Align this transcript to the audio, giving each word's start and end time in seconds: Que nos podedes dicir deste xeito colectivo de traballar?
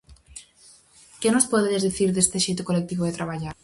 Que 1.21 1.29
nos 1.33 1.49
podedes 1.51 1.85
dicir 1.87 2.09
deste 2.13 2.37
xeito 2.45 2.67
colectivo 2.69 3.03
de 3.05 3.17
traballar? 3.17 3.55